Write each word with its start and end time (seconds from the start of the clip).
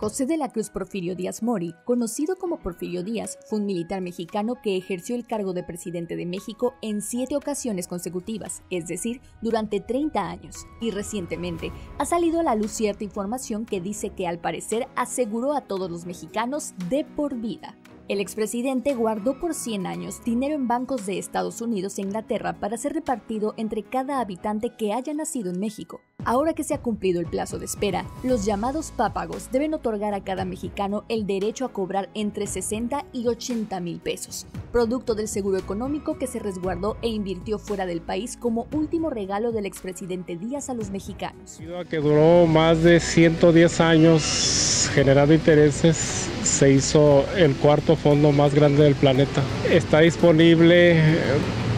José 0.00 0.26
de 0.26 0.36
la 0.36 0.48
Cruz 0.48 0.70
Porfirio 0.70 1.16
Díaz 1.16 1.42
Mori, 1.42 1.74
conocido 1.84 2.36
como 2.36 2.60
Porfirio 2.60 3.02
Díaz, 3.02 3.36
fue 3.48 3.58
un 3.58 3.66
militar 3.66 4.00
mexicano 4.00 4.54
que 4.62 4.76
ejerció 4.76 5.16
el 5.16 5.26
cargo 5.26 5.54
de 5.54 5.64
presidente 5.64 6.14
de 6.14 6.24
México 6.24 6.74
en 6.82 7.02
siete 7.02 7.34
ocasiones 7.34 7.88
consecutivas, 7.88 8.62
es 8.70 8.86
decir, 8.86 9.20
durante 9.42 9.80
30 9.80 10.30
años, 10.30 10.68
y 10.80 10.92
recientemente 10.92 11.72
ha 11.98 12.04
salido 12.04 12.38
a 12.38 12.44
la 12.44 12.54
luz 12.54 12.70
cierta 12.70 13.02
información 13.02 13.66
que 13.66 13.80
dice 13.80 14.10
que 14.10 14.28
al 14.28 14.38
parecer 14.38 14.86
aseguró 14.94 15.52
a 15.52 15.62
todos 15.62 15.90
los 15.90 16.06
mexicanos 16.06 16.74
de 16.88 17.04
por 17.04 17.34
vida. 17.34 17.76
El 18.06 18.20
expresidente 18.20 18.94
guardó 18.94 19.40
por 19.40 19.52
100 19.52 19.84
años 19.84 20.22
dinero 20.24 20.54
en 20.54 20.68
bancos 20.68 21.06
de 21.06 21.18
Estados 21.18 21.60
Unidos 21.60 21.98
e 21.98 22.02
Inglaterra 22.02 22.60
para 22.60 22.76
ser 22.76 22.92
repartido 22.92 23.52
entre 23.56 23.82
cada 23.82 24.20
habitante 24.20 24.76
que 24.76 24.92
haya 24.92 25.12
nacido 25.12 25.50
en 25.50 25.58
México. 25.58 26.00
Ahora 26.28 26.52
que 26.52 26.62
se 26.62 26.74
ha 26.74 26.82
cumplido 26.82 27.20
el 27.20 27.26
plazo 27.26 27.58
de 27.58 27.64
espera, 27.64 28.04
los 28.22 28.44
llamados 28.44 28.92
pápagos 28.94 29.50
deben 29.50 29.72
otorgar 29.72 30.12
a 30.12 30.22
cada 30.22 30.44
mexicano 30.44 31.06
el 31.08 31.26
derecho 31.26 31.64
a 31.64 31.72
cobrar 31.72 32.10
entre 32.12 32.46
60 32.46 33.06
y 33.14 33.28
80 33.28 33.80
mil 33.80 33.98
pesos, 33.98 34.44
producto 34.70 35.14
del 35.14 35.26
seguro 35.26 35.56
económico 35.56 36.18
que 36.18 36.26
se 36.26 36.38
resguardó 36.38 36.98
e 37.00 37.08
invirtió 37.08 37.58
fuera 37.58 37.86
del 37.86 38.02
país 38.02 38.36
como 38.36 38.66
último 38.72 39.08
regalo 39.08 39.52
del 39.52 39.64
expresidente 39.64 40.36
Díaz 40.36 40.68
a 40.68 40.74
los 40.74 40.90
mexicanos. 40.90 41.60
Que 41.88 41.96
duró 41.96 42.46
más 42.46 42.82
de 42.82 43.00
110 43.00 43.80
años 43.80 44.90
generando 44.92 45.32
intereses 45.32 46.28
se 46.42 46.70
hizo 46.70 47.24
el 47.38 47.56
cuarto 47.56 47.96
fondo 47.96 48.32
más 48.32 48.54
grande 48.54 48.84
del 48.84 48.96
planeta. 48.96 49.42
Está 49.70 50.00
disponible 50.00 51.00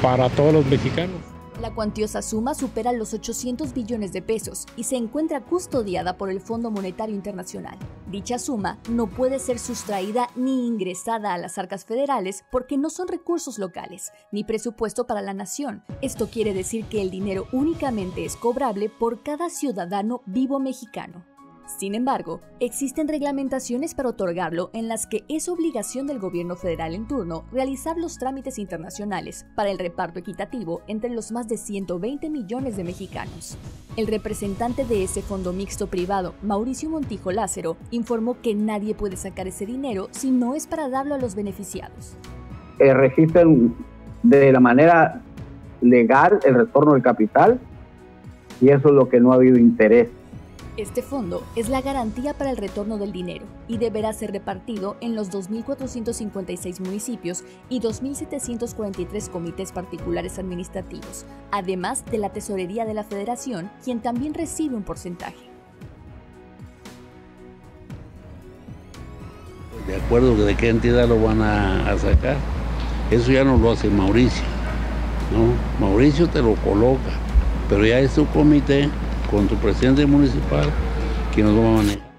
para 0.03 0.29
todos 0.29 0.53
los 0.53 0.67
mexicanos. 0.67 1.30
La 1.61 1.75
cuantiosa 1.75 2.23
suma 2.23 2.55
supera 2.55 2.91
los 2.91 3.13
800 3.13 3.75
billones 3.75 4.15
de 4.15 4.23
pesos 4.23 4.65
y 4.77 4.85
se 4.85 4.97
encuentra 4.97 5.43
custodiada 5.43 6.17
por 6.17 6.31
el 6.31 6.41
Fondo 6.41 6.71
Monetario 6.71 7.15
Internacional. 7.15 7.77
Dicha 8.11 8.39
suma 8.39 8.79
no 8.89 9.09
puede 9.09 9.39
ser 9.39 9.59
sustraída 9.59 10.31
ni 10.37 10.67
ingresada 10.67 11.35
a 11.35 11.39
las 11.39 11.59
arcas 11.59 11.85
federales 11.85 12.47
porque 12.51 12.79
no 12.79 12.89
son 12.89 13.09
recursos 13.09 13.59
locales, 13.59 14.11
ni 14.33 14.43
presupuesto 14.43 15.07
para 15.07 15.21
la 15.21 15.35
nación. 15.35 15.85
Esto 16.01 16.31
quiere 16.31 16.55
decir 16.55 16.87
que 16.87 17.03
el 17.03 17.11
dinero 17.11 17.47
únicamente 17.53 18.25
es 18.25 18.37
cobrable 18.37 18.89
por 18.89 19.23
cada 19.23 19.51
ciudadano 19.51 20.23
vivo 20.25 20.61
mexicano. 20.61 21.30
Sin 21.79 21.95
embargo, 21.95 22.41
existen 22.59 23.09
reglamentaciones 23.09 23.95
para 23.95 24.11
otorgarlo 24.11 24.71
en 24.73 24.89
las 24.89 25.07
que 25.07 25.25
es 25.29 25.49
obligación 25.49 26.07
del 26.07 26.19
gobierno 26.19 26.57
federal 26.57 26.95
en 26.95 27.07
turno 27.07 27.45
realizar 27.53 27.97
los 27.97 28.19
trámites 28.19 28.59
internacionales 28.59 29.47
para 29.55 29.71
el 29.71 29.79
reparto 29.79 30.19
equitativo 30.19 30.83
entre 30.89 31.11
los 31.11 31.33
más 31.33 31.49
de 31.49 31.57
120 31.57 32.29
millones 32.29 32.77
de 32.77 32.85
mexicanos. 32.85 33.57
El 33.97 34.09
representante 34.09 34.85
de 34.85 35.05
ese 35.05 35.23
fondo 35.23 35.53
mixto 35.53 35.87
privado, 35.87 36.35
Mauricio 36.43 36.91
Montijo 36.91 37.33
Lázaro, 37.33 37.77
informó 37.91 38.41
que 38.41 38.55
nadie 38.55 38.95
puede 38.95 39.17
sacar 39.17 39.47
ese 39.47 39.65
dinero 39.65 40.09
si 40.11 40.31
no 40.31 40.55
es 40.55 40.67
para 40.67 40.89
darlo 40.89 41.15
a 41.15 41.19
los 41.19 41.35
beneficiados. 41.35 42.17
Eh, 42.79 42.93
registran 42.93 43.75
de 44.23 44.53
la 44.53 44.61
manera 44.61 45.23
legal 45.81 46.41
el 46.45 46.55
retorno 46.55 46.93
del 46.93 47.03
capital 47.03 47.59
y 48.61 48.69
eso 48.69 48.89
es 48.89 48.95
lo 48.95 49.09
que 49.09 49.21
no 49.21 49.33
ha 49.33 49.37
habido 49.37 49.59
interés 49.59 50.09
este 50.77 51.03
fondo 51.03 51.43
es 51.57 51.69
la 51.69 51.81
garantía 51.81 52.35
para 52.35 52.51
el 52.51 52.57
retorno 52.57 52.99
del 52.99 53.13
dinero 53.13 53.47
y 53.69 53.79
deberá 53.79 54.13
ser 54.13 54.33
repartido 54.33 54.97
en 55.01 55.15
los 55.15 55.31
2.456 55.31 56.81
municipios 56.81 57.45
y 57.69 57.81
2.743 57.81 59.29
comités 59.29 59.73
particulares 59.73 60.39
administrativos, 60.39 61.27
además 61.51 62.05
de 62.11 62.19
la 62.19 62.33
Tesorería 62.33 62.85
de 62.85 62.95
la 62.95 63.05
Federación, 63.05 63.71
quien 63.85 64.01
también 64.01 64.35
recibe 64.35 64.77
un 64.77 64.83
porcentaje. 64.83 65.51
De 69.87 69.97
acuerdo 69.97 70.37
de 70.37 70.57
qué 70.57 70.69
entidad 70.69 71.09
lo 71.09 71.21
van 71.21 71.43
a, 71.43 71.97
sacar, 71.99 72.37
eso 73.11 73.33
ya 73.33 73.45
no 73.45 73.57
lo 73.57 73.73
hace 73.73 73.89
Mauricio. 73.89 74.45
Mauricio 75.81 76.29
te 76.29 76.43
lo 76.43 76.55
coloca, 76.57 77.11
pero 77.69 77.85
ya 77.85 77.99
es 77.99 78.15
tu 78.15 78.27
comité 78.27 78.89
con 79.31 79.47
tu 79.47 79.55
presidente 79.57 80.05
municipal 80.07 80.69
que 81.35 81.43
nos 81.43 81.57
va 81.57 81.69
a 81.69 81.77
manejar. 81.77 82.10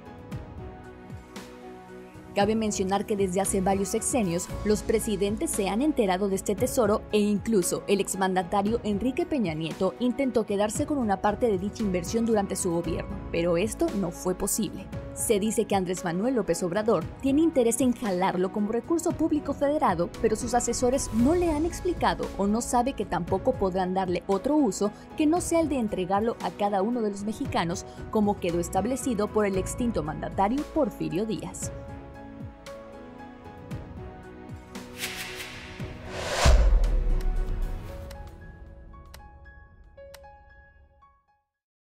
Cabe 2.36 2.56
mencionar 2.56 3.06
que 3.06 3.18
desde 3.18 3.42
hace 3.42 3.60
varios 3.60 3.90
sexenios 3.90 4.48
los 4.64 4.84
presidentes 4.84 5.52
se 5.52 5.68
han 5.68 5.82
enterado 5.82 6.30
de 6.30 6.36
este 6.36 6.56
tesoro 6.56 7.02
e 7.12 7.20
incluso 7.20 7.84
el 7.88 8.00
exmandatario 8.00 8.80
Enrique 8.84 9.26
Peña 9.26 9.54
Nieto 9.54 9.96
intentó 10.00 10.46
quedarse 10.46 10.86
con 10.86 10.98
una 10.98 11.22
parte 11.22 11.48
de 11.48 11.58
dicha 11.58 11.84
inversión 11.84 12.26
durante 12.26 12.56
su 12.56 12.72
gobierno, 12.72 13.18
pero 13.32 13.58
esto 13.58 13.88
no 14.00 14.12
fue 14.12 14.34
posible. 14.34 14.86
Se 15.14 15.40
dice 15.42 15.66
que 15.66 15.76
Andrés 15.76 16.06
Manuel 16.06 16.36
López 16.36 16.64
Obrador 16.64 17.04
tiene 17.22 17.42
interés 17.42 17.82
en 17.82 17.94
jalarlo 17.94 18.54
como 18.54 18.72
recurso 18.72 19.12
público 19.12 19.54
federado, 19.54 20.10
pero 20.22 20.38
sus 20.38 20.54
asesores 20.54 21.10
no 21.14 21.36
le 21.36 21.52
han 21.52 21.66
explicado 21.66 22.26
o 22.38 22.48
no 22.48 22.62
sabe 22.62 22.94
que 22.94 23.06
tampoco 23.06 23.54
podrán 23.54 23.94
darle 23.94 24.24
otro 24.28 24.56
uso 24.56 24.92
que 25.18 25.28
no 25.28 25.42
sea 25.42 25.60
el 25.60 25.68
de 25.68 25.80
entregarlo 25.80 26.38
a 26.42 26.50
cada 26.52 26.82
uno 26.82 27.02
de 27.02 27.12
los 27.12 27.26
mexicanos 27.26 27.86
como 28.10 28.40
quedó 28.40 28.62
establecido 28.62 29.28
por 29.28 29.46
el 29.46 29.58
extinto 29.58 30.02
mandatario 30.02 30.64
Porfirio 30.74 31.26
Díaz. 31.26 31.72